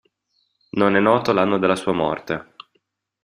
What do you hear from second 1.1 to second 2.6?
l'anno della sua morte.